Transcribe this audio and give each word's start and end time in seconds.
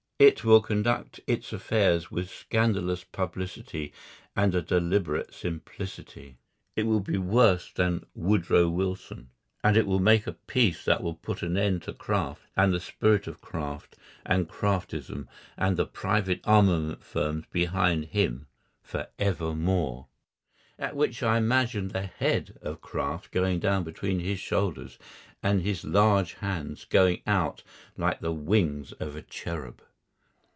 It 0.23 0.45
will 0.45 0.61
conduct 0.61 1.19
its 1.25 1.51
affairs 1.51 2.11
with 2.11 2.29
scandalous 2.29 3.03
publicity 3.03 3.91
and 4.35 4.53
a 4.53 4.61
deliberate 4.61 5.33
simplicity. 5.33 6.37
It 6.75 6.83
will 6.83 6.99
be 6.99 7.17
worse 7.17 7.71
than 7.73 8.05
Woodrow 8.13 8.69
Wilson. 8.69 9.29
And 9.63 9.75
it 9.75 9.87
will 9.87 9.99
make 9.99 10.27
a 10.27 10.33
peace 10.33 10.85
that 10.85 11.01
will 11.01 11.15
put 11.15 11.41
an 11.41 11.57
end 11.57 11.81
to 11.81 11.93
Kraft 11.93 12.43
and 12.55 12.71
the 12.71 12.79
spirit 12.79 13.25
of 13.25 13.41
Kraft 13.41 13.95
and 14.23 14.47
Kraftism 14.47 15.27
and 15.57 15.75
the 15.75 15.87
private 15.87 16.41
armament 16.43 17.03
firms 17.03 17.45
behind 17.51 18.05
him 18.05 18.45
for 18.83 19.07
evermore. 19.17 20.05
At 20.77 20.95
which 20.95 21.23
I 21.23 21.39
imagine 21.39 21.87
the 21.87 22.03
head 22.05 22.59
of 22.61 22.79
Kraft 22.79 23.31
going 23.31 23.59
down 23.59 23.83
between 23.83 24.19
his 24.19 24.39
shoulders 24.39 24.99
and 25.41 25.63
his 25.63 25.83
large 25.83 26.33
hands 26.33 26.85
going 26.85 27.23
out 27.25 27.63
like 27.97 28.19
the 28.19 28.31
wings 28.31 28.91
of 28.99 29.15
a 29.15 29.23
cherub. 29.23 29.81